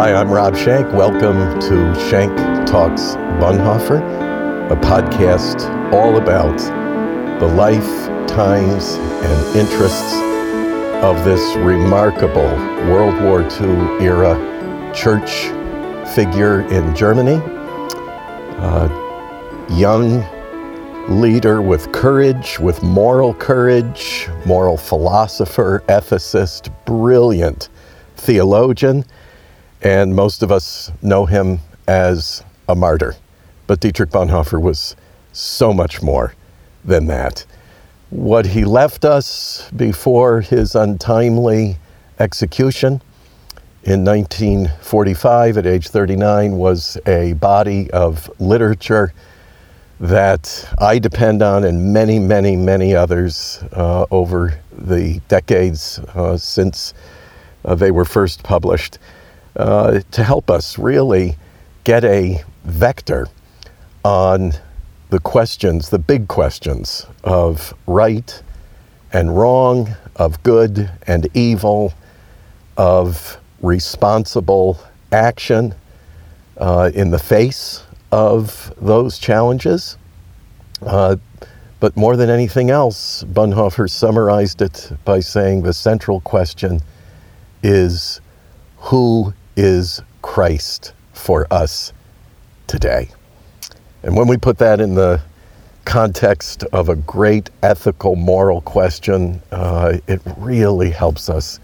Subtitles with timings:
[0.00, 0.90] Hi, I'm Rob Schenck.
[0.94, 2.34] Welcome to Schenck
[2.66, 4.00] Talks Bonhoeffer,
[4.70, 6.56] a podcast all about
[7.38, 7.84] the life,
[8.26, 10.14] times, and interests
[11.04, 12.48] of this remarkable
[12.90, 14.34] World War II era
[14.94, 15.48] church
[16.14, 17.36] figure in Germany.
[18.56, 20.24] A young
[21.10, 27.68] leader with courage, with moral courage, moral philosopher, ethicist, brilliant
[28.16, 29.04] theologian,
[29.82, 33.16] and most of us know him as a martyr.
[33.66, 34.96] But Dietrich Bonhoeffer was
[35.32, 36.34] so much more
[36.84, 37.44] than that.
[38.10, 41.76] What he left us before his untimely
[42.18, 43.00] execution
[43.84, 49.12] in 1945 at age 39 was a body of literature
[50.00, 56.94] that I depend on and many, many, many others uh, over the decades uh, since
[57.64, 58.98] uh, they were first published
[59.56, 61.36] uh, to help us really
[61.84, 63.26] get a vector
[64.04, 64.52] on
[65.10, 68.42] the questions, the big questions of right
[69.12, 71.92] and wrong, of good and evil,
[72.76, 74.78] of responsible
[75.12, 75.74] action
[76.58, 79.96] uh, in the face of those challenges.
[80.82, 81.16] Uh,
[81.80, 86.80] but more than anything else, Bonhoeffer summarized it by saying the central question
[87.62, 88.20] is
[88.76, 91.92] who is Christ for us
[92.66, 93.10] today?
[94.02, 95.20] And when we put that in the
[95.84, 101.60] context of a great ethical, moral question, uh, it really helps us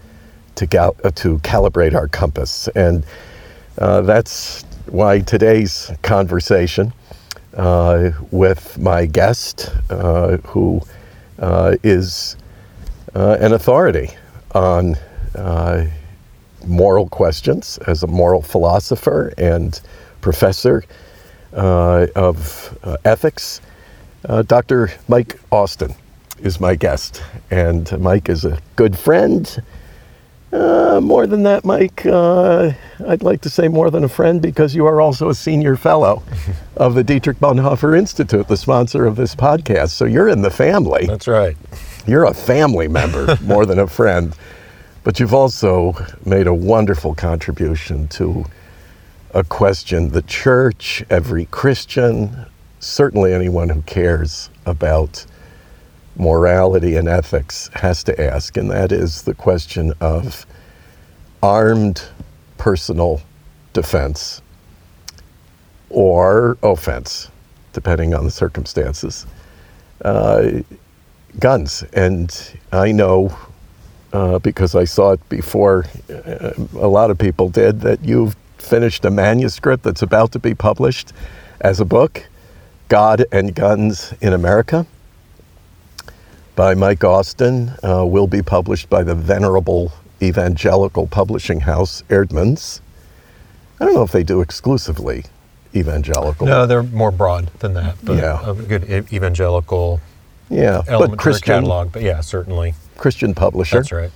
[0.53, 2.67] to, uh, to calibrate our compass.
[2.75, 3.03] And
[3.79, 6.93] uh, that's why today's conversation
[7.55, 10.81] uh, with my guest, uh, who
[11.39, 12.37] uh, is
[13.15, 14.11] an authority
[14.53, 14.95] on
[16.67, 19.79] moral questions as a moral philosopher and
[20.21, 20.83] professor
[21.53, 23.61] uh, of uh, ethics.
[24.25, 24.91] Uh, Dr.
[25.07, 25.93] Mike Austin
[26.39, 29.61] is my guest, and Mike is a good friend.
[30.51, 32.71] Uh, more than that, Mike, uh,
[33.05, 36.23] I'd like to say more than a friend because you are also a senior fellow
[36.77, 39.89] of the Dietrich Bonhoeffer Institute, the sponsor of this podcast.
[39.89, 41.05] So you're in the family.
[41.05, 41.57] That's right.
[42.05, 44.33] You're a family member more than a friend.
[45.07, 45.95] But you've also
[46.25, 48.43] made a wonderful contribution to
[49.33, 52.45] a question the church, every Christian,
[52.81, 55.25] certainly anyone who cares about
[56.17, 60.45] morality and ethics has to ask, and that is the question of
[61.41, 62.03] armed
[62.57, 63.21] personal
[63.71, 64.41] defense
[65.89, 67.31] or offense,
[67.71, 69.25] depending on the circumstances.
[70.03, 70.63] Uh,
[71.39, 71.85] guns.
[71.93, 73.33] And I know
[74.13, 79.05] uh, because I saw it before uh, a lot of people did, that you've finished
[79.05, 81.13] a manuscript that's about to be published
[81.61, 82.23] as a book,
[82.89, 84.85] God and Guns in America,
[86.55, 89.91] by Mike Austin, uh, will be published by the venerable
[90.21, 92.81] evangelical publishing house, Eerdmans.
[93.79, 95.25] I don't know if they do exclusively
[95.75, 96.47] evangelical.
[96.47, 97.97] No, they're more broad than that.
[98.03, 98.49] But Yeah.
[98.49, 100.01] A good evangelical
[100.49, 101.91] yeah, element but Christian, catalog.
[101.91, 102.73] But yeah, certainly.
[102.97, 103.77] Christian publisher.
[103.77, 104.11] That's right.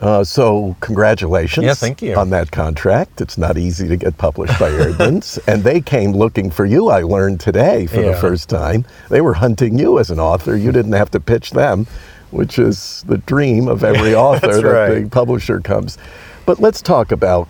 [0.00, 2.14] Uh, so congratulations Yeah, thank you.
[2.16, 3.20] on that contract.
[3.20, 5.38] It's not easy to get published by Eerdmans.
[5.48, 8.84] and they came looking for you, I learned today for the first time.
[9.08, 10.56] They were hunting you as an author.
[10.56, 11.86] You didn't have to pitch them,
[12.32, 15.04] which is the dream of every author that right.
[15.04, 15.96] the publisher comes.
[16.44, 17.48] But let's talk about,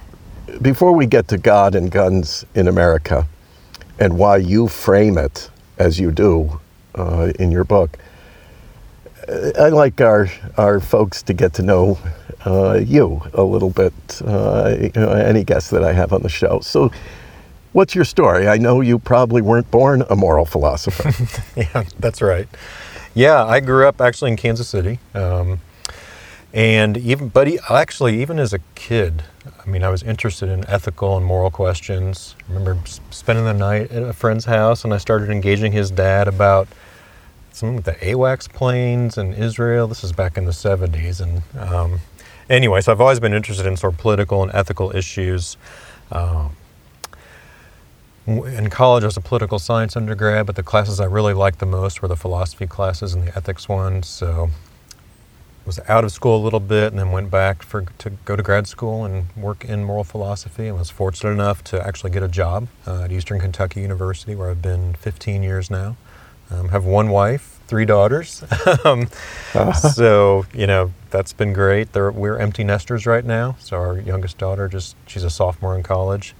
[0.60, 3.26] before we get to God and Guns in America
[3.98, 6.60] and why you frame it as you do
[6.94, 7.98] uh, in your book,
[9.28, 11.98] I like our our folks to get to know
[12.44, 13.92] uh, you a little bit.
[14.24, 16.60] Uh, you know, any guests that I have on the show.
[16.60, 16.90] So,
[17.72, 18.48] what's your story?
[18.48, 21.12] I know you probably weren't born a moral philosopher.
[21.56, 22.48] Yeah, that's right.
[23.14, 25.60] Yeah, I grew up actually in Kansas City, um,
[26.52, 29.22] and even but actually even as a kid,
[29.64, 32.34] I mean, I was interested in ethical and moral questions.
[32.48, 32.78] I remember
[33.10, 36.66] spending the night at a friend's house, and I started engaging his dad about
[37.54, 39.86] some of the AWACS planes in Israel.
[39.86, 42.00] This is back in the 70s, and um,
[42.50, 45.56] anyway, so I've always been interested in sort of political and ethical issues.
[46.10, 46.56] Um,
[48.26, 51.66] in college, I was a political science undergrad, but the classes I really liked the
[51.66, 54.08] most were the philosophy classes and the ethics ones.
[54.08, 54.50] So
[55.64, 58.42] was out of school a little bit and then went back for to go to
[58.42, 62.28] grad school and work in moral philosophy and was fortunate enough to actually get a
[62.28, 65.96] job uh, at Eastern Kentucky University where I've been 15 years now.
[66.54, 68.44] Um, have one wife three daughters.
[68.84, 69.08] um,
[69.94, 71.92] so, you know, that's been great.
[71.92, 73.56] They're, we're empty nesters right now.
[73.58, 76.34] So our youngest daughter just, she's a sophomore in college.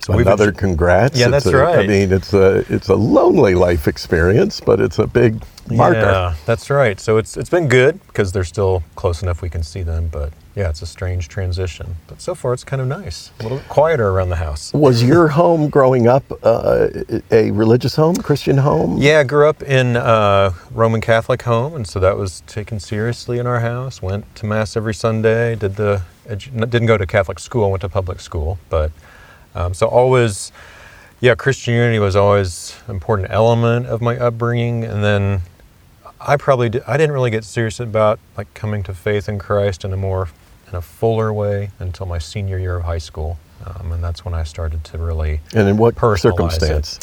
[0.00, 1.18] So we've Another congrats.
[1.18, 1.80] Yeah, that's a- right.
[1.80, 5.98] I mean, it's a it's a lonely life experience, but it's a big marker.
[5.98, 7.00] Yeah, that's right.
[7.00, 10.06] So it's it's been good because they're still close enough we can see them.
[10.06, 11.96] But yeah, it's a strange transition.
[12.06, 13.30] But so far, it's kind of nice.
[13.40, 14.72] A little quieter around the house.
[14.72, 16.88] Was your home growing up uh,
[17.30, 18.98] a religious home, Christian home?
[18.98, 23.38] Yeah, I grew up in a Roman Catholic home, and so that was taken seriously
[23.38, 24.02] in our house.
[24.02, 25.54] Went to mass every Sunday.
[25.54, 27.70] Did the didn't go to Catholic school.
[27.70, 28.90] Went to public school, but
[29.54, 30.52] um, so always,
[31.20, 34.84] yeah, Christianity was always an important element of my upbringing.
[34.84, 35.42] And then
[36.20, 39.84] I probably di- I didn't really get serious about like coming to faith in Christ
[39.84, 40.28] in a more
[40.70, 44.34] in a fuller way until my senior year of high school, um, and that's when
[44.34, 46.60] I started to really And in what Personalize it.
[46.60, 46.98] circumstance?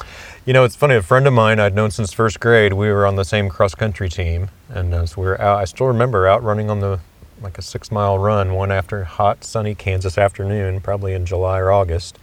[0.46, 0.96] you know, it's funny.
[0.96, 2.74] A friend of mine I'd known since first grade.
[2.74, 5.60] We were on the same cross country team, and uh, so we were out.
[5.60, 7.00] I still remember out running on the
[7.42, 11.72] like a six mile run one after hot sunny Kansas afternoon, probably in July or
[11.72, 12.18] August,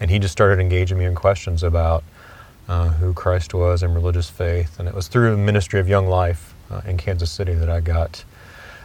[0.00, 2.02] and he just started engaging me in questions about
[2.68, 6.06] uh, who Christ was and religious faith, and it was through the Ministry of Young
[6.06, 8.24] Life uh, in Kansas City that I got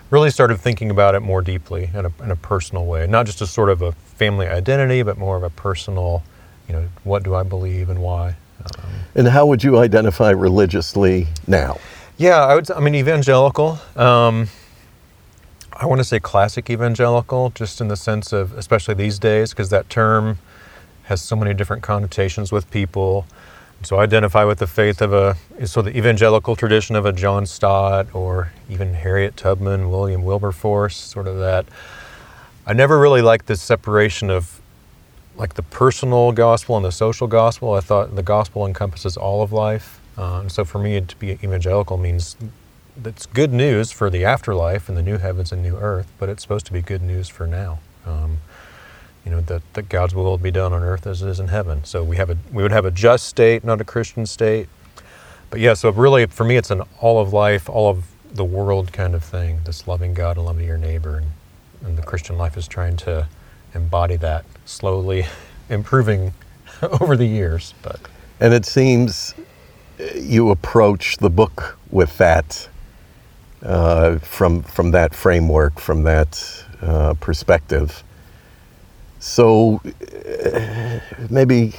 [0.09, 3.41] really started thinking about it more deeply in a, in a personal way, not just
[3.41, 6.23] as sort of a family identity, but more of a personal,
[6.67, 8.35] you know, what do I believe and why.
[8.63, 11.77] Um, And how would you identify religiously now?
[12.17, 12.69] yeah, I would.
[12.71, 13.79] I mean, evangelical.
[13.95, 14.49] Um,
[15.71, 19.69] I want to say classic evangelical, just in the sense of, especially these days, because
[19.69, 20.37] that term
[21.03, 23.25] has so many different connotations with people.
[23.81, 27.45] So I identify with the faith of a, so the evangelical tradition of a John
[27.45, 31.65] Stott or even Harriet Tubman, William Wilberforce, sort of that.
[32.67, 34.59] I never really liked this separation of
[35.37, 37.73] like the personal gospel and the social gospel.
[37.73, 40.01] I thought the gospel encompasses all of life.
[40.17, 42.35] Uh, and so for me, to be evangelical means
[42.97, 46.41] that's good news for the afterlife and the new heavens and new earth, but it's
[46.41, 47.79] supposed to be good news for now.
[48.05, 48.39] Um,
[49.25, 51.83] you know that, that God's will be done on earth as it is in heaven.
[51.83, 54.69] So we have a we would have a just state, not a Christian state.
[55.49, 58.93] But yeah, so really for me, it's an all of life, all of the world
[58.93, 59.61] kind of thing.
[59.65, 61.27] This loving God and loving your neighbor, and,
[61.83, 63.27] and the Christian life is trying to
[63.73, 65.25] embody that slowly,
[65.69, 66.33] improving
[66.81, 67.73] over the years.
[67.81, 67.99] But
[68.39, 69.33] And it seems
[69.99, 72.69] uh, you approach the book with that,
[73.63, 78.03] uh, from from that framework, from that uh, perspective.
[79.19, 80.99] So uh,
[81.29, 81.73] maybe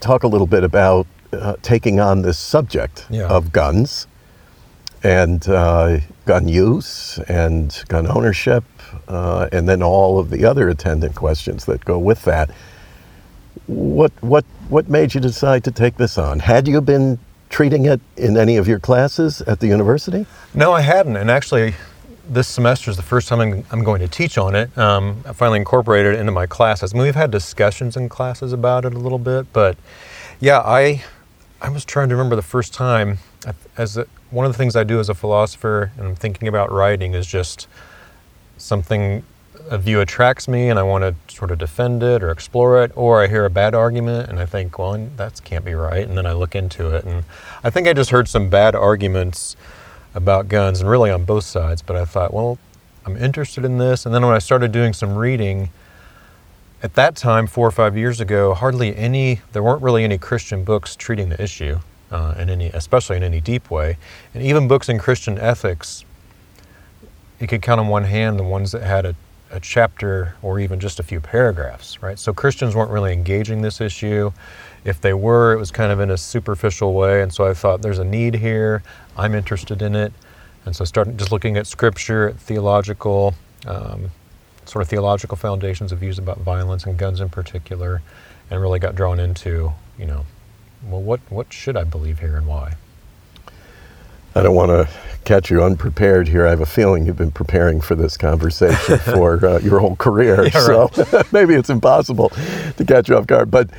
[0.00, 3.26] talk a little bit about uh, taking on this subject Yeah.
[3.28, 4.06] of guns
[5.02, 8.64] and uh, gun use and gun ownership,
[9.08, 12.50] uh, and then all of the other attendant questions that go with that.
[13.66, 16.40] What what what made you decide to take this on?
[16.40, 17.18] Had you been
[17.50, 20.26] treating it in any of your classes at the university?
[20.54, 21.16] No, I hadn't.
[21.16, 21.74] And actually,
[22.28, 24.76] this semester is the first time I'm, I'm going to teach on it.
[24.76, 26.92] Um, I finally incorporated it into my classes.
[26.92, 29.76] I mean, we've had discussions in classes about it a little bit, but
[30.40, 31.04] yeah, I
[31.60, 33.18] I was trying to remember the first time.
[33.76, 36.72] As a, one of the things I do as a philosopher, and I'm thinking about
[36.72, 37.68] writing, is just
[38.58, 39.22] something
[39.70, 42.92] a view attracts me and I want to sort of defend it or explore it,
[42.94, 46.16] or I hear a bad argument and I think, well, that can't be right, and
[46.16, 47.24] then I look into it, and
[47.64, 49.56] I think I just heard some bad arguments
[50.16, 51.82] about guns, and really on both sides.
[51.82, 52.58] But I thought, well,
[53.04, 55.70] I'm interested in this, and then when I started doing some reading,
[56.82, 60.64] at that time, four or five years ago, hardly any, there weren't really any Christian
[60.64, 61.78] books treating the issue,
[62.10, 63.96] uh, in any, especially in any deep way,
[64.34, 66.04] and even books in Christian ethics
[67.40, 69.14] you could count on one hand the ones that had a,
[69.50, 72.18] a chapter or even just a few paragraphs, right?
[72.18, 74.32] So Christians weren't really engaging this issue.
[74.86, 77.20] If they were, it was kind of in a superficial way.
[77.20, 78.84] And so I thought there's a need here.
[79.16, 80.12] I'm interested in it.
[80.64, 83.34] And so I started just looking at scripture, theological,
[83.66, 84.10] um,
[84.64, 88.00] sort of theological foundations of views about violence and guns in particular,
[88.48, 90.24] and really got drawn into, you know,
[90.84, 92.74] well, what, what should I believe here and why?
[94.36, 94.88] I don't want to
[95.24, 96.46] catch you unprepared here.
[96.46, 100.44] I have a feeling you've been preparing for this conversation for uh, your whole career.
[100.44, 100.90] Yeah, so
[101.32, 102.30] maybe it's impossible
[102.76, 103.50] to catch you off guard.
[103.50, 103.70] But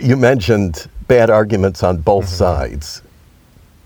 [0.00, 2.34] you mentioned bad arguments on both Mm-hmm.
[2.34, 3.02] sides.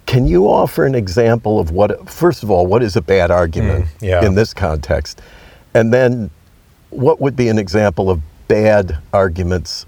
[0.06, 3.84] Can you offer an example of what, first of all, what is a bad argument
[3.86, 4.24] Mm, yeah.
[4.26, 5.20] in this context?
[5.74, 6.30] And then
[6.90, 9.86] what would be an example of bad arguments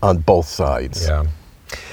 [0.00, 1.08] on both sides?
[1.08, 1.26] Yeah,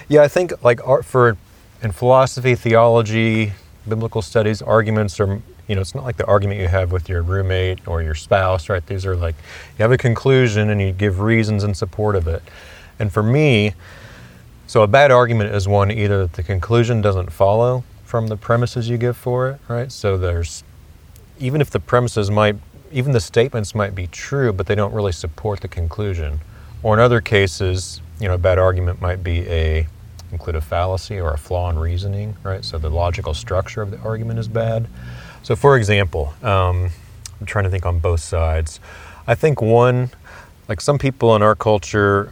[0.10, 0.22] yeah.
[0.22, 1.38] I think like art for
[1.82, 3.54] in philosophy, theology,
[3.90, 7.24] biblical studies, arguments are you know it's not like the argument you have with your
[7.24, 8.86] roommate or your spouse, right?
[8.86, 9.34] These are like
[9.80, 12.44] you have a conclusion and you give reasons in support of it.
[13.02, 13.74] And for me,
[14.68, 18.88] so a bad argument is one either that the conclusion doesn't follow from the premises
[18.90, 19.92] you give for it, right?
[19.92, 20.64] So there's,
[21.40, 22.58] even if the premises might,
[22.92, 26.42] even the statements might be true, but they don't really support the conclusion.
[26.84, 29.88] Or in other cases, you know, a bad argument might be a
[30.32, 32.64] include a fallacy or a flaw in reasoning, right?
[32.64, 34.88] So the logical structure of the argument is bad.
[35.42, 36.92] So, for example, um,
[37.40, 38.80] I'm trying to think on both sides.
[39.26, 40.12] I think one,
[40.70, 42.32] like some people in our culture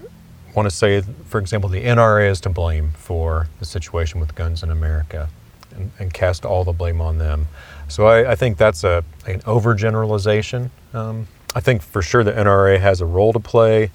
[0.55, 4.63] want to say, for example, the NRA is to blame for the situation with guns
[4.63, 5.29] in America
[5.75, 7.47] and, and cast all the blame on them.
[7.87, 10.69] So I, I think that's a, an overgeneralization.
[10.93, 13.91] Um, I think for sure the NRA has a role to play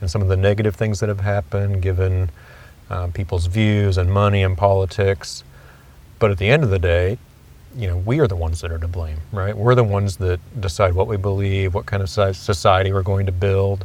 [0.00, 2.30] in some of the negative things that have happened, given
[2.90, 5.44] uh, people's views and money and politics.
[6.18, 7.18] But at the end of the day,
[7.76, 9.56] you know, we are the ones that are to blame, right?
[9.56, 13.32] We're the ones that decide what we believe, what kind of society we're going to
[13.32, 13.84] build.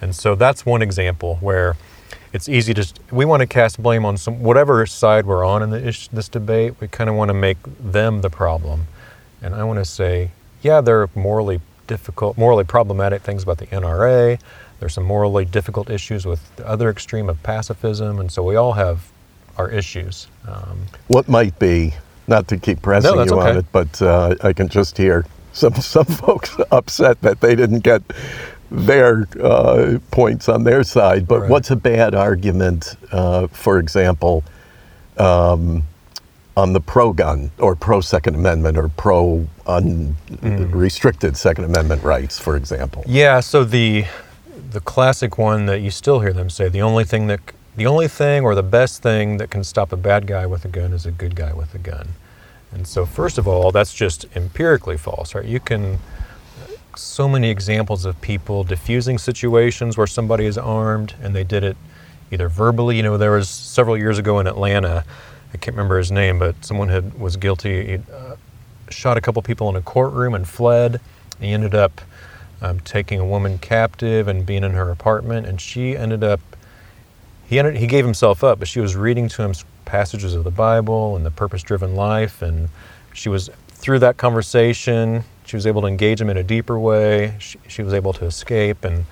[0.00, 1.76] And so that's one example where
[2.32, 5.72] it's easy to, we want to cast blame on some, whatever side we're on in
[5.74, 8.86] ish, this debate, we kind of want to make them the problem.
[9.42, 10.30] And I want to say,
[10.62, 14.40] yeah, there are morally difficult, morally problematic things about the NRA.
[14.78, 18.20] There's some morally difficult issues with the other extreme of pacifism.
[18.20, 19.10] And so we all have
[19.58, 20.28] our issues.
[20.46, 21.94] Um, what might be
[22.28, 23.50] not to keep pressing no, you okay.
[23.50, 27.80] on it, but uh, I can just hear some some folks upset that they didn't
[27.80, 28.02] get
[28.70, 31.28] their uh, points on their side.
[31.28, 31.50] But right.
[31.50, 34.42] what's a bad argument, uh, for example,
[35.18, 35.82] um,
[36.56, 41.36] on the pro-gun or pro-Second Amendment or pro-unrestricted mm.
[41.36, 43.04] Second Amendment rights, for example?
[43.06, 43.40] Yeah.
[43.40, 44.04] So the
[44.70, 47.40] the classic one that you still hear them say the only thing that
[47.76, 50.68] the only thing or the best thing that can stop a bad guy with a
[50.68, 52.08] gun is a good guy with a gun.
[52.72, 55.44] And so, first of all, that's just empirically false, right?
[55.44, 55.98] You can,
[56.96, 61.76] so many examples of people diffusing situations where somebody is armed and they did it
[62.30, 62.96] either verbally.
[62.96, 65.04] You know, there was several years ago in Atlanta,
[65.52, 68.36] I can't remember his name, but someone had was guilty, uh,
[68.88, 71.00] shot a couple people in a courtroom and fled.
[71.40, 72.00] He ended up
[72.62, 76.40] um, taking a woman captive and being in her apartment, and she ended up
[77.50, 79.52] he, ended, he gave himself up, but she was reading to him
[79.84, 82.42] passages of the Bible and the purpose driven life.
[82.42, 82.68] And
[83.12, 87.34] she was, through that conversation, she was able to engage him in a deeper way.
[87.40, 88.84] She, she was able to escape.
[88.84, 89.04] And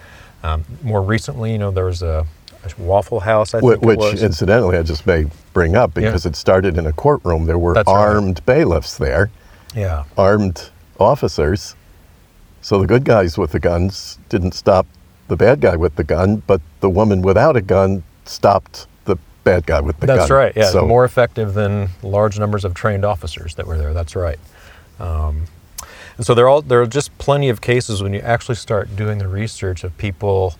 [0.44, 2.24] um, more recently, you know, there was a,
[2.62, 6.28] a Waffle House, I think Which, incidentally, I just may bring up because yeah.
[6.28, 7.46] it started in a courtroom.
[7.46, 8.46] There were That's armed right.
[8.46, 9.32] bailiffs there,
[9.74, 11.74] yeah, armed officers.
[12.60, 14.86] So the good guys with the guns didn't stop
[15.26, 19.66] the bad guy with the gun, but the woman without a gun stopped the bad
[19.66, 20.28] guy with the That's gun.
[20.28, 20.52] That's right.
[20.54, 23.92] Yeah, so, more effective than large numbers of trained officers that were there.
[23.92, 24.38] That's right.
[25.00, 25.46] Um,
[26.18, 29.18] and so there are, there are just plenty of cases when you actually start doing
[29.18, 30.54] the research of people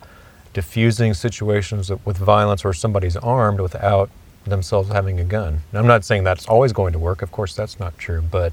[0.54, 4.08] diffusing situations with violence where somebody's armed without
[4.44, 5.60] themselves having a gun.
[5.72, 7.22] I'm not saying that's always going to work.
[7.22, 8.22] Of course, that's not true.
[8.22, 8.52] But,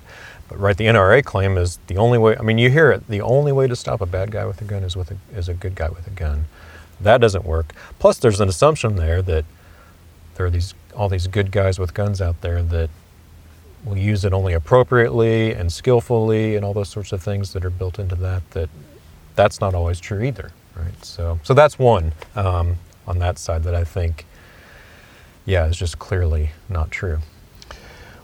[0.49, 2.35] but right, the NRA claim is the only way.
[2.37, 3.07] I mean, you hear it.
[3.07, 5.47] The only way to stop a bad guy with a gun is with a, is
[5.47, 6.45] a good guy with a gun.
[6.99, 7.73] That doesn't work.
[7.99, 9.45] Plus, there's an assumption there that
[10.35, 12.89] there are these all these good guys with guns out there that
[13.85, 17.69] will use it only appropriately and skillfully and all those sorts of things that are
[17.69, 18.49] built into that.
[18.51, 18.69] That
[19.35, 21.05] that's not always true either, right?
[21.05, 22.77] So, so that's one um,
[23.07, 24.25] on that side that I think,
[25.45, 27.19] yeah, is just clearly not true.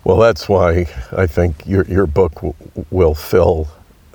[0.03, 2.56] Well, that's why I think your your book w-
[2.89, 3.68] will fill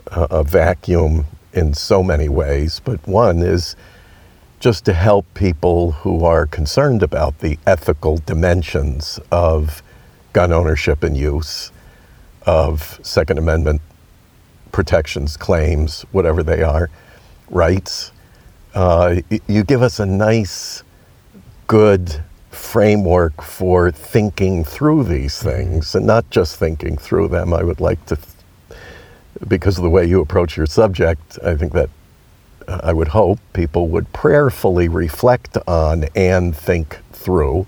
[0.09, 2.81] a, a vacuum in so many ways.
[2.85, 3.77] But one is
[4.59, 9.83] just to help people who are concerned about the ethical dimensions of
[10.37, 11.73] gun ownership and use,
[12.43, 13.81] of Second Amendment
[14.71, 16.91] protections, claims, whatever they are,
[17.49, 18.13] rights.
[18.75, 20.83] Uh, you give us a nice,
[21.67, 27.55] good framework for thinking through these things and not just thinking through them.
[27.55, 28.19] I would like to,
[29.49, 31.89] because of the way you approach your subject, I think that
[32.69, 37.65] I would hope people would prayerfully reflect on and think through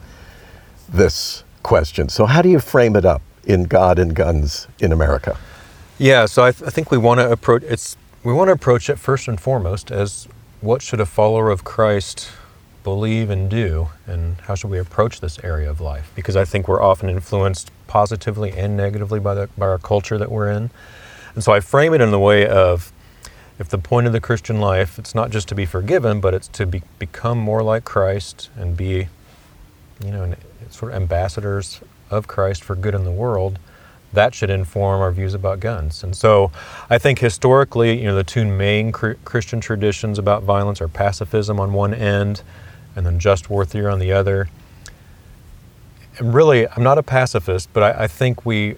[0.86, 2.08] this question.
[2.08, 5.36] So, how do you frame it up in God and Guns in America?
[5.98, 8.88] Yeah, so I, th- I think we want to approach it's we want to approach
[8.88, 10.28] it first and foremost as
[10.60, 12.30] what should a follower of Christ
[12.84, 16.10] believe and do, and how should we approach this area of life?
[16.14, 20.30] Because I think we're often influenced positively and negatively by the by our culture that
[20.30, 20.70] we're in,
[21.34, 22.92] and so I frame it in the way of
[23.58, 26.48] if the point of the Christian life, it's not just to be forgiven, but it's
[26.48, 29.08] to be, become more like Christ and be,
[30.04, 30.34] you know,
[30.70, 33.58] sort of ambassadors of Christ for good in the world,
[34.12, 36.02] that should inform our views about guns.
[36.02, 36.50] And so
[36.88, 41.72] I think historically, you know, the two main Christian traditions about violence are pacifism on
[41.74, 42.42] one end
[42.96, 44.48] and then just war theory on the other.
[46.18, 48.76] and really, I'm not a pacifist, but I, I think we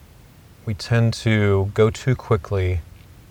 [0.66, 2.80] we tend to go too quickly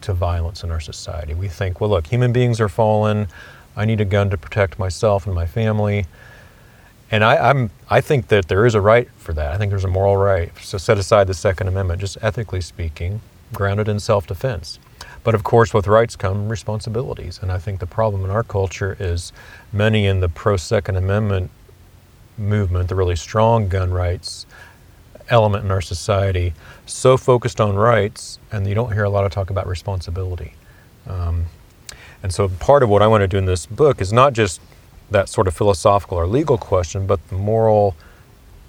[0.02, 1.34] to violence in our society.
[1.34, 3.28] We think, well, look, human beings are fallen.
[3.76, 6.06] I need a gun to protect myself and my family.
[7.12, 9.52] And I, am I think that there is a right for that.
[9.54, 10.52] I think there's a moral right.
[10.62, 14.78] So set aside the Second Amendment, just ethically speaking, grounded in self-defense.
[15.24, 17.40] But of course, with rights come responsibilities.
[17.42, 19.34] And I think the problem in our culture is
[19.74, 21.50] many in the pro-Second Amendment
[22.38, 24.46] movement, the really strong gun rights
[25.30, 26.54] element in our society,
[26.86, 30.54] so focused on rights, and you don't hear a lot of talk about responsibility.
[31.06, 31.46] Um,
[32.24, 34.60] and so part of what I want to do in this book is not just
[35.12, 37.96] that sort of philosophical or legal question, but the moral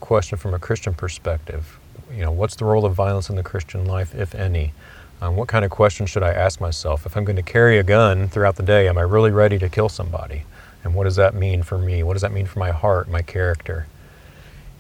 [0.01, 1.79] question from a Christian perspective.
[2.13, 4.73] You know, what's the role of violence in the Christian life, if any?
[5.21, 7.05] Um, what kind of questions should I ask myself?
[7.05, 9.69] If I'm going to carry a gun throughout the day, am I really ready to
[9.69, 10.45] kill somebody?
[10.83, 12.03] And what does that mean for me?
[12.03, 13.87] What does that mean for my heart, my character?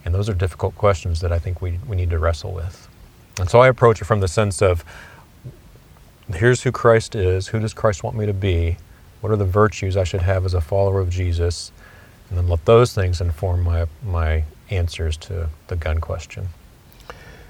[0.04, 2.88] And those are difficult questions that I think we, we need to wrestle with.
[3.38, 4.82] And so I approach it from the sense of
[6.32, 8.78] here's who Christ is, who does Christ want me to be,
[9.20, 11.72] what are the virtues I should have as a follower of Jesus,
[12.28, 16.48] and then let those things inform my, my answers to the gun question.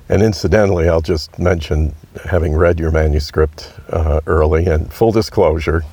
[0.08, 5.84] And incidentally, I'll just mention, having read your manuscript uh, early, and full disclosure,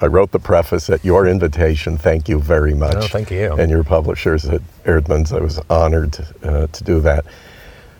[0.00, 1.96] I wrote the preface at your invitation.
[1.96, 2.96] Thank you very much.
[2.96, 3.52] Oh, thank you.
[3.52, 5.32] And your publishers at Eerdmans.
[5.32, 7.24] I was honored uh, to do that.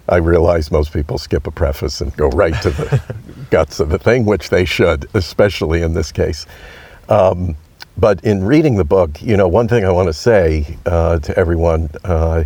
[0.09, 3.01] I realize most people skip a preface and go right to the
[3.51, 6.45] guts of the thing, which they should, especially in this case.
[7.13, 7.57] Um,
[7.99, 11.37] but in reading the book, you know, one thing I want to say uh, to
[11.37, 12.45] everyone uh,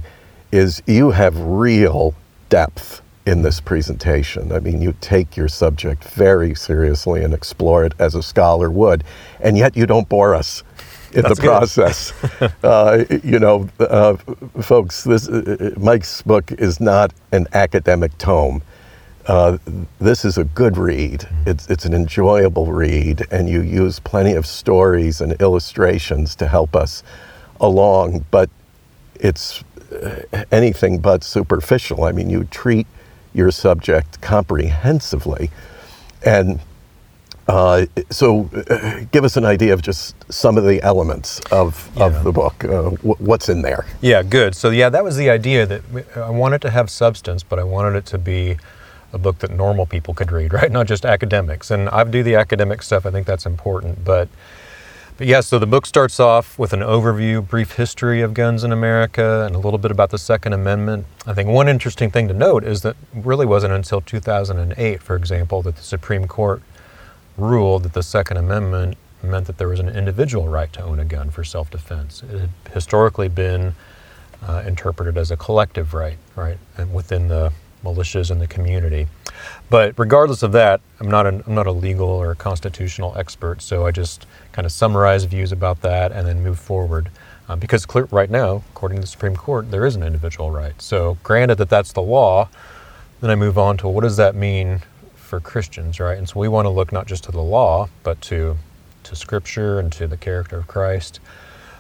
[0.51, 2.15] is you have real
[2.49, 4.51] depth in this presentation.
[4.51, 9.05] I mean, you take your subject very seriously and explore it as a scholar would,
[9.41, 10.65] and yet you don't bore us
[11.13, 12.13] in That's the process.
[12.65, 14.17] uh, you know, uh,
[14.63, 18.63] folks, this uh, Mike's book is not an academic tome.
[19.27, 19.59] Uh,
[19.99, 21.29] this is a good read.
[21.47, 26.77] It's, it's an enjoyable read, and you use plenty of stories and illustrations to help
[26.77, 27.03] us
[27.61, 28.49] along, but
[29.17, 32.05] it's uh, anything but superficial.
[32.05, 32.87] I mean, you treat
[33.35, 35.51] your subject comprehensively.
[36.25, 36.61] And
[37.49, 42.07] uh, so, uh, give us an idea of just some of the elements of, yeah.
[42.07, 42.65] of the book.
[42.65, 43.87] Uh, w- what's in there?
[44.01, 44.55] Yeah, good.
[44.57, 45.83] So, yeah, that was the idea that
[46.17, 48.57] I wanted to have substance, but I wanted it to be
[49.17, 50.71] a book that normal people could read, right?
[50.71, 51.71] Not just academics.
[51.71, 54.05] And I do the academic stuff, I think that's important.
[54.05, 54.29] But,
[55.17, 58.71] but yeah, so the book starts off with an overview, brief history of guns in
[58.71, 61.07] America, and a little bit about the Second Amendment.
[61.27, 65.63] I think one interesting thing to note is that really wasn't until 2008, for example,
[65.63, 66.63] that the Supreme Court
[67.37, 71.05] ruled that the Second Amendment meant that there was an individual right to own a
[71.05, 72.23] gun for self defense.
[72.23, 73.75] It had historically been
[74.47, 77.53] uh, interpreted as a collective right, right, and within the
[77.87, 79.07] militias in the community.
[79.71, 83.87] But regardless of that, I'm not, an, I'm not a legal or constitutional expert, so
[83.87, 87.11] I just kind of summarize views about that and then move forward.
[87.49, 90.81] Uh, because clear, right now, according to the Supreme Court, there is an individual right.
[90.83, 92.49] So, granted that that's the law,
[93.21, 94.83] then I move on to what does that mean
[95.15, 96.19] for Christians, right?
[96.19, 98.57] And so we want to look not just to the law, but to
[99.05, 101.21] to Scripture and to the character of Christ.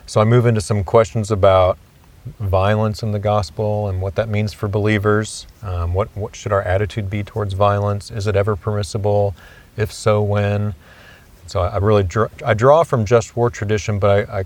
[0.06, 1.76] So I move into some questions about
[2.40, 5.46] violence in the gospel and what that means for believers.
[5.62, 8.10] Um, what, what should our attitude be towards violence?
[8.10, 9.34] Is it ever permissible?
[9.76, 10.74] If so, when?
[11.46, 14.44] So I, really draw, I draw from just war tradition, but I, I,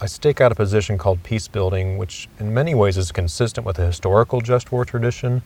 [0.00, 3.76] I stake out a position called peace building, which in many ways is consistent with
[3.76, 5.42] the historical just war tradition.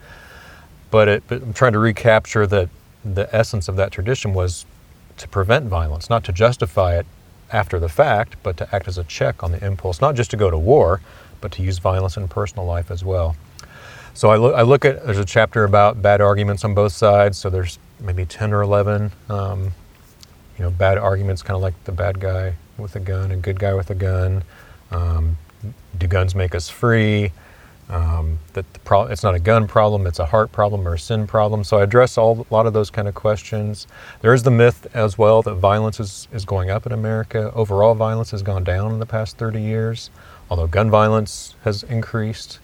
[0.90, 2.68] But, it, but I'm trying to recapture that
[3.04, 4.66] the essence of that tradition was
[5.18, 7.06] to prevent violence, not to justify it
[7.52, 10.36] after the fact, but to act as a check on the impulse, not just to
[10.36, 11.00] go to war,
[11.40, 13.36] but to use violence in personal life as well.
[14.14, 17.38] So I look, I look at, there's a chapter about bad arguments on both sides.
[17.38, 19.72] So there's maybe 10 or 11, um,
[20.58, 23.58] you know, bad arguments, kind of like the bad guy with a gun and good
[23.58, 24.42] guy with a gun.
[24.90, 25.36] Um,
[25.98, 27.32] do guns make us free?
[27.88, 30.98] Um, that the pro- it's not a gun problem, it's a heart problem or a
[30.98, 31.64] sin problem.
[31.64, 33.88] So I address all, a lot of those kind of questions.
[34.20, 37.50] There is the myth as well that violence is, is going up in America.
[37.52, 40.10] Overall violence has gone down in the past 30 years
[40.50, 42.58] although gun violence has increased.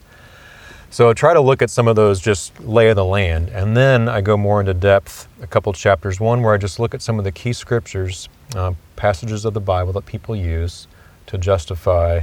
[0.91, 3.49] So I try to look at some of those just lay of the land.
[3.51, 6.21] And then I go more into depth, a couple chapters.
[6.21, 9.61] One where I just look at some of the key scriptures, uh, passages of the
[9.61, 10.87] Bible that people use
[11.27, 12.21] to justify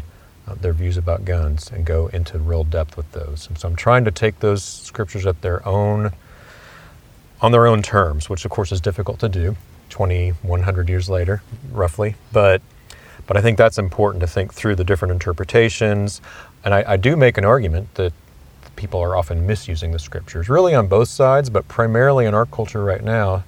[0.47, 3.47] uh, their views about guns and go into real depth with those.
[3.47, 6.11] And so I'm trying to take those scriptures at their own,
[7.41, 9.55] on their own terms, which of course is difficult to do
[9.89, 12.15] 2,100 years later, roughly.
[12.31, 12.61] But
[13.27, 16.21] but I think that's important to think through the different interpretations.
[16.63, 18.13] And I, I do make an argument that
[18.75, 22.83] people are often misusing the scriptures, really on both sides, but primarily in our culture
[22.83, 23.43] right now,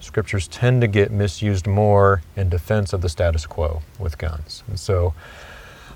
[0.00, 4.62] scriptures tend to get misused more in defense of the status quo with guns.
[4.68, 5.14] And so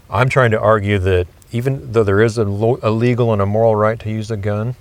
[0.09, 3.47] I'm trying to argue that even though there is a, lo- a legal and a
[3.47, 4.75] moral right to use a gun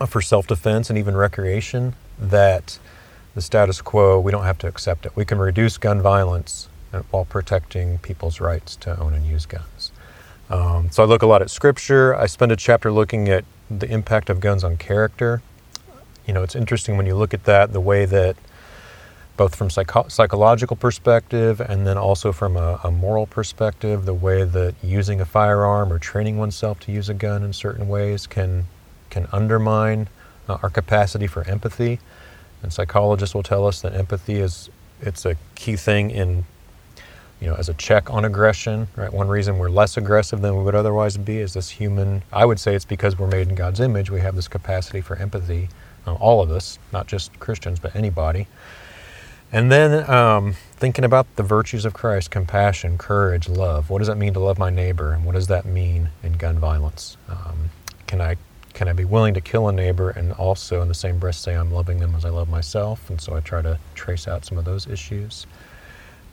[0.00, 2.78] uh, for self defense and even recreation, that
[3.34, 5.12] the status quo, we don't have to accept it.
[5.14, 6.68] We can reduce gun violence
[7.10, 9.92] while protecting people's rights to own and use guns.
[10.50, 12.14] Um, so I look a lot at scripture.
[12.14, 15.42] I spend a chapter looking at the impact of guns on character.
[16.26, 18.36] You know, it's interesting when you look at that, the way that
[19.36, 24.44] both from psycho- psychological perspective and then also from a, a, moral perspective, the way
[24.44, 28.66] that using a firearm or training oneself to use a gun in certain ways can
[29.10, 30.08] can undermine
[30.48, 31.98] uh, our capacity for empathy.
[32.62, 36.44] And psychologists will tell us that empathy is it's a key thing in
[37.42, 39.12] you know, as a check on aggression, right?
[39.12, 42.22] One reason we're less aggressive than we would otherwise be is this human.
[42.32, 44.10] I would say it's because we're made in God's image.
[44.10, 45.68] We have this capacity for empathy,
[46.06, 48.46] uh, all of us, not just Christians, but anybody.
[49.50, 53.90] And then um, thinking about the virtues of Christ compassion, courage, love.
[53.90, 55.12] What does it mean to love my neighbor?
[55.12, 57.16] And what does that mean in gun violence?
[57.28, 57.70] Um,
[58.06, 58.36] can, I,
[58.72, 61.56] can I be willing to kill a neighbor and also in the same breath say
[61.56, 63.10] I'm loving them as I love myself?
[63.10, 65.48] And so I try to trace out some of those issues.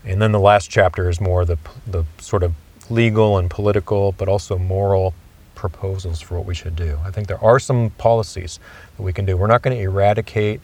[0.05, 2.53] And then the last chapter is more the, the sort of
[2.89, 5.13] legal and political, but also moral
[5.55, 6.97] proposals for what we should do.
[7.03, 8.59] I think there are some policies
[8.95, 9.35] that we can do.
[9.35, 10.61] We're not going to eradicate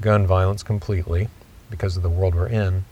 [0.00, 1.28] gun violence completely
[1.70, 2.84] because of the world we're in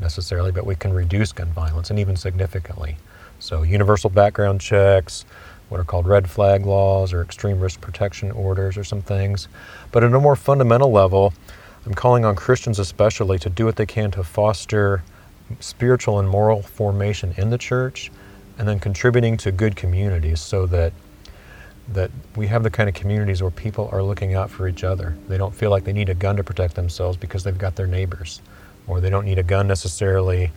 [0.00, 2.96] necessarily, but we can reduce gun violence and even significantly.
[3.38, 5.24] So, universal background checks,
[5.68, 9.48] what are called red flag laws or extreme risk protection orders or some things.
[9.90, 11.32] But at a more fundamental level,
[11.86, 15.02] I'm calling on Christians especially to do what they can to foster
[15.60, 18.10] spiritual and moral formation in the church
[18.58, 20.92] and then contributing to good communities so that
[21.88, 25.16] that we have the kind of communities where people are looking out for each other.
[25.28, 27.88] They don't feel like they need a gun to protect themselves because they've got their
[27.88, 28.40] neighbors,
[28.86, 30.52] or they don't need a gun necessarily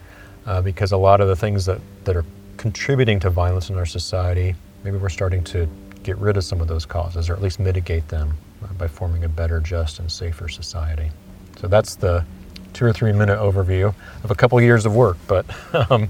[0.46, 2.26] uh, because a lot of the things that, that are
[2.58, 5.68] contributing to violence in our society, maybe we're starting to
[6.04, 9.24] get rid of some of those causes or at least mitigate them uh, by forming
[9.24, 11.10] a better, just, and safer society.
[11.60, 12.24] So that's the
[12.76, 15.18] two or three minute overview of a couple years of work.
[15.28, 15.46] But
[15.90, 16.10] um,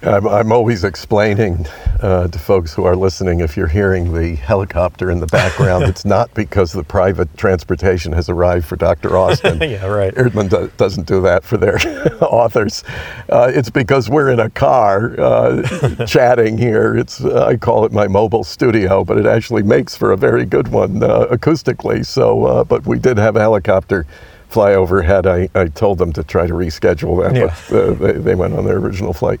[0.00, 1.66] I'm, I'm, always explaining
[2.00, 6.04] uh, to folks who are listening if you're hearing the helicopter in the background, it's
[6.04, 9.16] not because the private transportation has arrived for Dr.
[9.16, 9.60] Austin.
[9.68, 10.14] yeah, right.
[10.14, 11.78] Eerdmans do, doesn't do that for their
[12.22, 12.84] authors.
[13.28, 16.96] Uh, it's because we're in a car uh, chatting here.
[16.96, 20.44] It's uh, I call it my mobile studio, but it actually makes for a very
[20.44, 22.06] good one uh, acoustically.
[22.06, 24.06] So, uh, but we did have a helicopter
[24.48, 25.26] fly overhead.
[25.26, 27.54] I, I told them to try to reschedule that, yeah.
[27.70, 29.40] but uh, they, they, went on their original flight.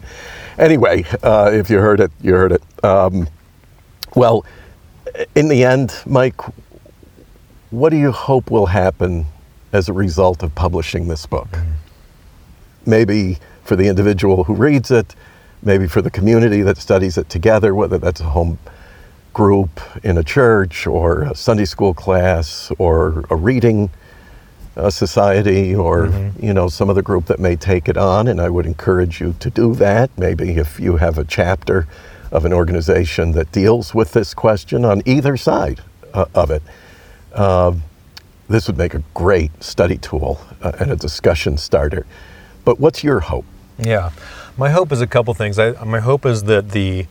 [0.58, 2.62] Anyway, uh, if you heard it, you heard it.
[2.84, 3.28] Um,
[4.14, 4.44] well,
[5.34, 6.40] in the end, Mike,
[7.70, 9.26] what do you hope will happen
[9.72, 11.48] as a result of publishing this book?
[11.48, 11.70] Mm-hmm.
[12.86, 15.14] Maybe for the individual who reads it,
[15.62, 18.58] maybe for the community that studies it together, whether that's a home
[19.32, 23.90] group in a church or a Sunday school class or a reading
[24.78, 26.44] a society or mm-hmm.
[26.44, 29.34] you know some other group that may take it on and i would encourage you
[29.40, 30.10] to do that.
[30.16, 31.86] Maybe if you have a chapter
[32.30, 35.80] of an organization that deals with this question on either side
[36.14, 36.62] uh, of it
[37.32, 37.72] uh,
[38.48, 42.06] this would make a great study tool uh, and a discussion starter.
[42.64, 43.44] But what's your hope?
[43.78, 44.10] Yeah.
[44.56, 45.58] My hope is a couple things.
[45.58, 47.06] I, my hope is that the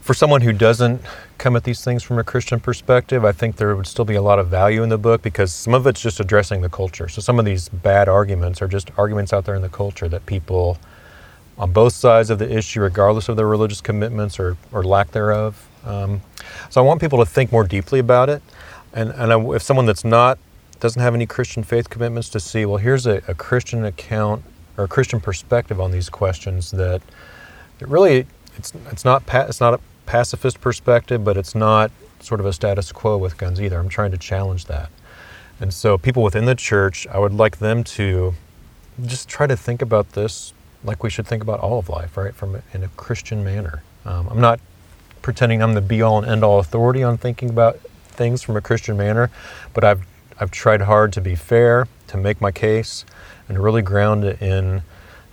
[0.00, 1.02] for someone who doesn't
[1.38, 4.22] come at these things from a Christian perspective, I think there would still be a
[4.22, 7.08] lot of value in the book because some of it's just addressing the culture.
[7.08, 10.26] So some of these bad arguments are just arguments out there in the culture that
[10.26, 10.78] people
[11.58, 15.68] on both sides of the issue, regardless of their religious commitments or, or lack thereof.
[15.84, 16.20] Um,
[16.68, 18.42] so I want people to think more deeply about it.
[18.92, 20.38] And, and I, if someone that's not,
[20.80, 24.44] doesn't have any Christian faith commitments to see, well, here's a, a Christian account
[24.76, 27.00] or a Christian perspective on these questions that
[27.80, 31.90] it really, it's, it's not, it's not a pacifist perspective, but it's not
[32.20, 33.78] sort of a status quo with guns either.
[33.78, 34.90] I'm trying to challenge that.
[35.60, 38.34] And so, people within the church, I would like them to
[39.04, 40.52] just try to think about this
[40.84, 42.34] like we should think about all of life, right?
[42.34, 43.82] From in a Christian manner.
[44.04, 44.60] Um, I'm not
[45.22, 48.60] pretending I'm the be all and end all authority on thinking about things from a
[48.60, 49.30] Christian manner,
[49.74, 50.06] but I've
[50.38, 53.04] I've tried hard to be fair, to make my case,
[53.48, 54.82] and really ground it in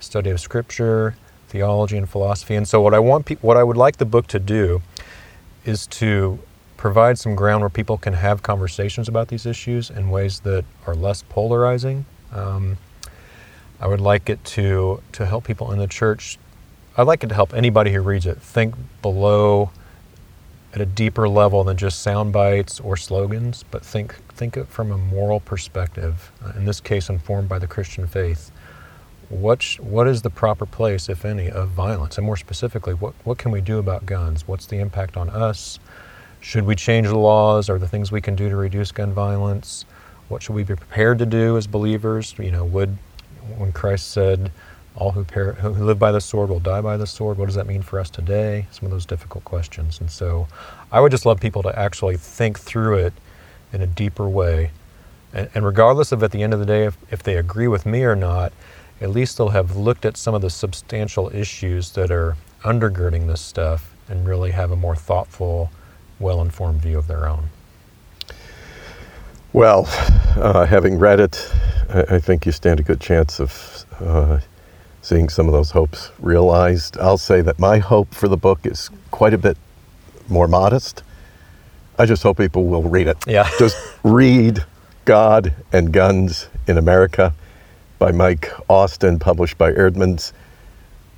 [0.00, 1.14] study of Scripture,
[1.54, 2.56] theology and philosophy.
[2.56, 4.82] And so, what I want, pe- what I would like the book to do,
[5.64, 6.40] is to
[6.76, 10.96] provide some ground where people can have conversations about these issues in ways that are
[10.96, 12.06] less polarizing.
[12.32, 12.76] Um,
[13.80, 16.38] I would like it to to help people in the church.
[16.96, 19.70] I'd like it to help anybody who reads it think below
[20.74, 24.90] at a deeper level than just sound bites or slogans, but think think it from
[24.90, 26.32] a moral perspective.
[26.44, 28.50] Uh, in this case, informed by the Christian faith.
[29.28, 33.14] What sh- what is the proper place, if any, of violence, and more specifically, what
[33.24, 34.46] what can we do about guns?
[34.46, 35.78] What's the impact on us?
[36.40, 37.70] Should we change the laws?
[37.70, 39.86] Are the things we can do to reduce gun violence?
[40.28, 42.34] What should we be prepared to do as believers?
[42.38, 42.96] You know, would
[43.56, 44.50] when Christ said,
[44.96, 47.36] all who, who live by the sword will die by the sword.
[47.36, 48.66] What does that mean for us today?
[48.70, 50.00] Some of those difficult questions.
[50.00, 50.46] And so
[50.92, 53.12] I would just love people to actually think through it
[53.72, 54.70] in a deeper way.
[55.32, 57.86] And, and regardless of at the end of the day, if, if they agree with
[57.86, 58.52] me or not,
[59.00, 63.40] at least they'll have looked at some of the substantial issues that are undergirding this
[63.40, 65.70] stuff and really have a more thoughtful,
[66.18, 67.48] well informed view of their own.
[69.52, 69.86] Well,
[70.36, 71.52] uh, having read it,
[71.88, 74.40] I, I, think you stand a good chance of uh,
[75.00, 76.98] seeing some of those hopes realized.
[76.98, 79.56] I'll say that my hope for the book is quite a bit
[80.28, 81.02] more modest.
[81.98, 83.16] I just hope people will read it.
[83.26, 83.48] Yeah.
[83.58, 84.64] just read
[85.04, 87.32] God and Guns in America
[87.98, 90.32] by Mike Austin, published by Eerdmans,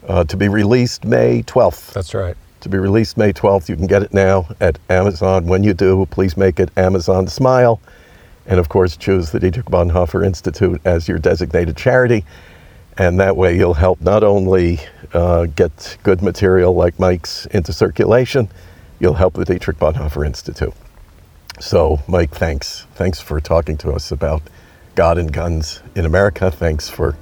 [0.09, 1.93] uh, to be released May 12th.
[1.93, 2.37] That's right.
[2.61, 3.69] To be released May 12th.
[3.69, 5.47] You can get it now at Amazon.
[5.47, 7.81] When you do, please make it Amazon Smile.
[8.47, 12.25] And of course, choose the Dietrich Bonhoeffer Institute as your designated charity.
[12.99, 14.81] And that way you'll help not only
[15.13, 18.49] uh, get good material like Mike's into circulation,
[19.01, 20.73] you'll help the Dietrich Bonhoeffer Institute.
[21.61, 22.87] So, Mike, thanks.
[22.95, 24.43] Thanks for talking to us about
[24.97, 26.51] God and guns in America.
[26.51, 27.15] Thanks for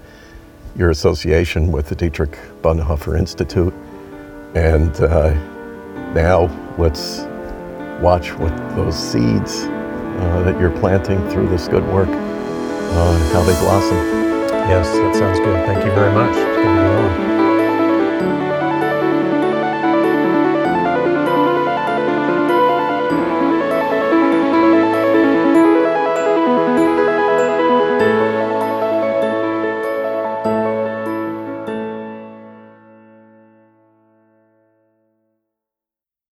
[0.77, 3.75] your association with the Dietrich Bonhoeffer Institute.
[4.55, 5.35] And uh,
[6.13, 6.47] now
[6.79, 7.23] let's
[8.01, 13.59] watch what those seeds uh, that you're planting through this good work, uh, how they
[13.61, 13.97] blossom.
[14.71, 15.67] Yes, that sounds good.
[15.67, 16.84] Thank you very much.